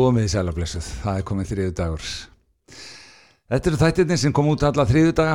[0.00, 2.04] Komið í sælablessuð, það er komið þriðu dagur.
[3.52, 5.34] Þetta eru þættirnir sem kom út alla þriðu daga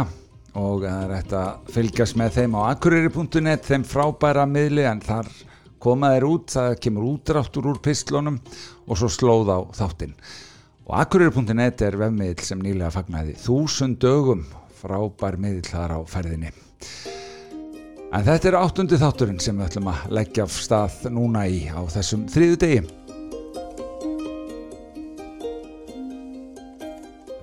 [0.58, 5.30] og það er hægt að fylgjast með þeim á akureyri.net, þeim frábæra miðli en þar
[5.86, 8.42] komaðir út, það kemur útráttur úr pistlónum
[8.88, 10.18] og svo slóð á þáttinn.
[10.90, 14.48] Og akureyri.net er vefmiðl sem nýlega fagnaði þúsund dögum
[14.82, 16.50] frábær miðl þar á ferðinni.
[18.10, 21.86] En þetta er áttundi þátturinn sem við ætlum að leggja af stað núna í á
[22.00, 22.86] þessum þriðu degi.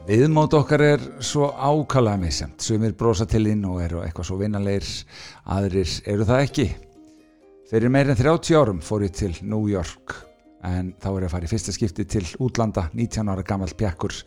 [0.02, 4.88] Viðmót okkar er svo ákala missemt, sumir brosa til inn og eru eitthvað svo vinnalegir,
[5.54, 6.66] aðrir eru það ekki.
[7.70, 10.16] Fyrir meirinn 30 árum fór ég til New York
[10.66, 14.18] en þá er ég að fara í fyrsta skipti til útlanda, 19 ára gammal pjakkur.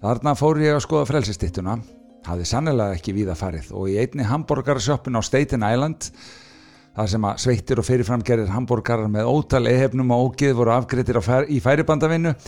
[0.00, 1.78] Þarna fór ég að skoða frelsistittuna,
[2.24, 6.12] hafði sannlega ekki víða farið og í einni hambúrgarsjöppin á Staten Island,
[6.96, 11.20] þar sem að sveittir og fyrirframgerir hambúrgarar með ótal ehefnum og ógið voru afgriðtir
[11.52, 12.38] í færibandavinnu,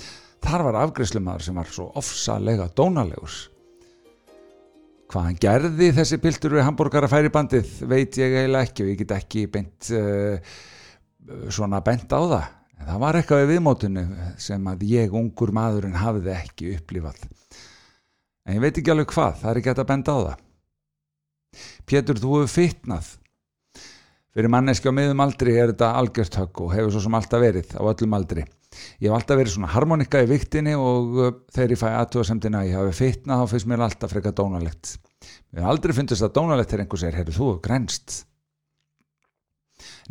[0.46, 3.36] þar var afgriðslumæður sem var svo ofsalega dónalegur.
[5.06, 9.14] Hvað hann gerði þessi piltur við hambúrgarafæri bandið veit ég eiginlega ekki og ég get
[9.16, 10.56] ekki beint uh,
[11.50, 12.48] svona bent á það.
[12.76, 14.06] En það var eitthvað við viðmótunni
[14.42, 17.22] sem að ég ungur maðurinn hafði ekki upplifað.
[18.46, 20.42] En ég veit ekki alveg hvað það er ekki að benda á það.
[21.88, 23.14] Pétur þú hefur fytnað
[24.36, 27.72] fyrir manneski á miðum aldri er þetta algjört högg og hefur svo sem alltaf verið
[27.72, 28.44] á öllum aldri.
[29.00, 32.68] Ég hef alltaf verið svona harmonika í viktinni og uh, þegar ég fæ aðtúasemdina að
[32.68, 34.96] ég hafi fytna þá finnst mér alltaf frekar dónalegt.
[35.48, 38.18] Við hef aldrei fundist að dónalegt er einhvers er, heyrðu þú, grænst.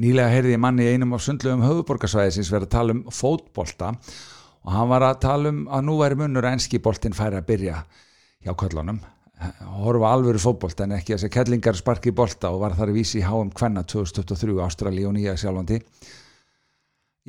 [0.01, 3.93] Nýlega heyrði ég manni í einum af sundlegum höfuborgarsvæðisins verið að tala um fótbolta
[4.65, 7.83] og hann var að tala um að nú væri munur að enskiboltin færi að byrja
[8.41, 9.05] hjá köllunum
[9.86, 13.19] horfa alvöru fótbolta en ekki segja kellingar sparki í bolta og var þar að vísi
[13.19, 15.81] í HM Kvenna 2023 Ástrali og Nýja sjálfandi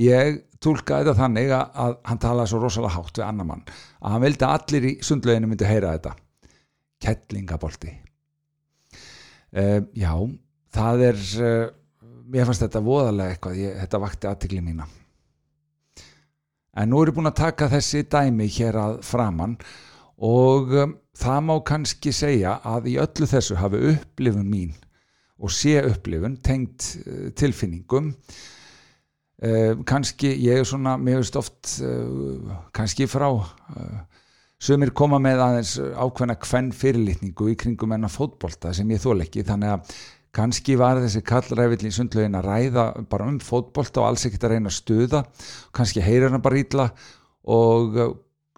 [0.01, 4.25] ég tólkaði þetta þannig að, hann talaði svo rosalega hátt við annar mann að hann
[4.25, 6.13] vildi að allir í sundleginu myndi heyra þetta.
[7.03, 7.93] Kettlingabolti.
[9.57, 10.13] Uh, já
[10.77, 11.67] það er uh,
[12.29, 14.87] mér fannst þetta voðalega eitthvað ég, þetta vakti aðtikli mína.
[16.77, 19.57] En nú er ég búin að taka þessi dæmi hér að framann
[20.17, 24.75] og um, það má kannski segja að í öllu þessu hafi upplifun mín
[25.37, 28.15] og sé upplifun tengt uh, tilfinningum.
[29.37, 33.29] Uh, kannski ég er svona mér veist oft uh, kannski frá
[34.57, 39.45] sumir koma með aðeins ákveðna kvenn fyrirlitningu í kringum enna fótbolta sem ég þól ekki.
[39.45, 39.99] Þannig að
[40.37, 44.57] kannski var þessi kallræfill í sundlegin að ræða bara um fótbolta og alls ekkert að
[44.57, 45.23] reyna að stuða.
[45.77, 46.89] Kannski heyrir hann bara ítla
[47.53, 48.01] og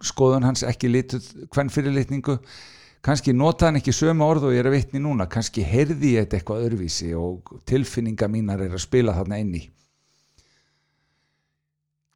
[0.05, 2.37] skoðun hans ekki lituð kvenn fyrirlitningu
[3.05, 6.25] kannski nota hann ekki sömu orð og ég er að vitni núna kannski heyrði ég
[6.25, 9.65] þetta eitthvað öðruvísi og tilfinninga mínar er að spila þarna inni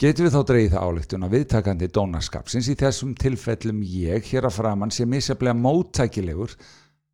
[0.03, 4.57] Getur við þá dreyið það álíktun að viðtakandi dónaskapsins í þessum tilfellum ég hér að
[4.57, 6.55] framann sé misjaflega móttækilegur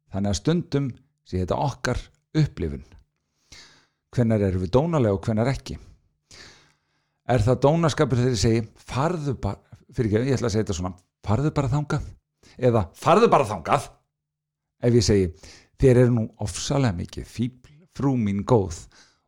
[0.10, 0.88] þannig að stundum
[1.22, 2.00] sé þetta okkar
[2.40, 2.82] upplifun.
[4.10, 5.78] Hvenar eru við dónalega og hvenar ekki?
[7.30, 9.60] Er það dónaskapur þegar ég segi farðu bara,
[9.94, 10.94] fyrir ekki, ég ætla að segja þetta svona,
[11.26, 12.08] farðu bara þangað?
[12.58, 13.90] Eða farðu bara þangað?
[14.80, 15.28] Ef ég segi,
[15.80, 18.86] þér eru nú ofsalega mikið fíbl, frú mín góð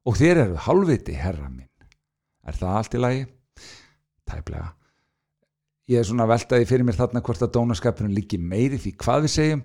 [0.08, 1.70] og þér eru halvviti herra mín.
[2.48, 3.30] Er það allt í lagi?
[4.32, 4.70] tæplega
[5.92, 9.34] ég er svona veltaði fyrir mér þarna hvort að dónaskapurinn líki meiri því hvað við
[9.36, 9.64] segjum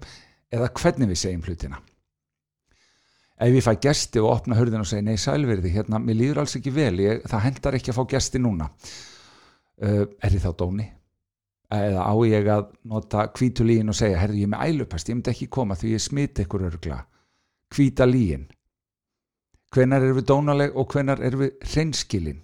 [0.56, 1.82] eða hvernig við segjum hlutina
[3.36, 6.56] ef ég fæ gesti og opna hörðin og segja nei sælverði hérna, mér líður alls
[6.58, 8.70] ekki vel ég, það hendar ekki að fá gesti núna.
[9.76, 10.86] Uh, er ég þá dóni?
[11.76, 15.32] Eða á ég að nota kvítu lígin og segja herði ég með ælupest, ég myndi
[15.32, 17.00] ekki koma því ég smiti ykkur örgla
[17.74, 18.46] kvíta lígin
[19.74, 22.42] hvenar er við dónaleg og hvenar er við hreinskilin?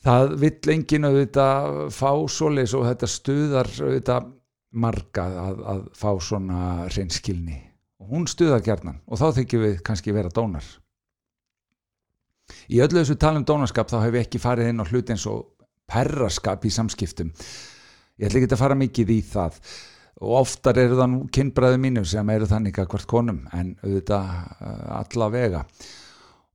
[0.00, 4.30] Það vill enginn auðvitað fá svoleis og þetta stuðar auðvitað
[4.80, 6.60] marga að, að fá svona
[6.94, 7.69] reynskilni og
[8.10, 10.66] hún stuðar gerðnan og þá þykjum við kannski vera dónar.
[12.70, 15.46] Í öllu þessu talum dónarskap þá hef ég ekki farið inn á hlut eins og
[15.90, 17.30] perraskap í samskiptum.
[18.18, 19.58] Ég ætla ekki að fara mikið í það.
[20.20, 24.32] Og oftar eru það nú kynbræðu mínu sem eru þannig að hvert konum en auðvitað
[24.98, 26.09] allavega og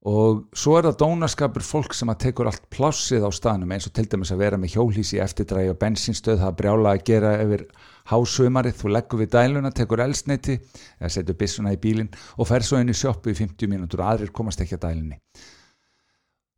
[0.06, 4.06] svo er það dónaskapur fólk sem að tekur allt plássið á staðnum eins og til
[4.06, 7.64] dæmis að vera með hjólísi eftirdrægi og bensinstöð, það brjála að gera yfir
[8.12, 10.60] hásumarið, þú leggur við dæluna tekur elsneiti,
[11.00, 14.14] eða setur bissuna í bílinn og fer svo inn í sjöppu í 50 mínútur og
[14.14, 15.20] aðrir komast ekki að dælinni.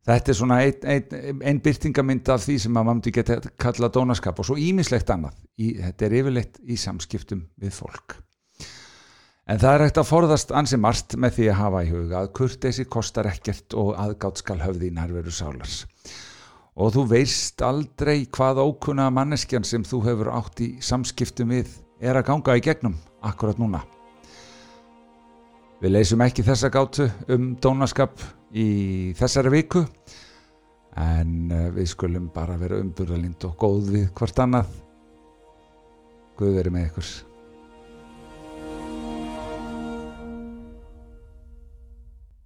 [0.08, 4.40] Þetta er svona einn ein, ein byrtingamind af því sem að maður geta kalla dónaskap
[4.40, 8.20] og svo ímislegt annað, í, þetta er yfirleitt í samskiptum við fólk
[9.48, 12.32] En það er hægt að forðast ansi margt með því að hafa í huga að
[12.36, 15.86] kurtesi kostar ekkert og aðgátt skal höfði í nærveru sálars.
[16.78, 22.14] og þú veist aldrei hvað ókunna manneskjan sem þú hefur átt í samskiptum við er
[22.14, 23.80] að ganga í gegnum akkurat núna.
[25.80, 28.20] Við leysum ekki þessa gátu um dónaskap
[28.54, 29.82] í þessari viku
[30.98, 34.70] en eh, við skulum bara vera umburðalind og góð við hvort annað.
[36.38, 37.27] Guð verið með ykkur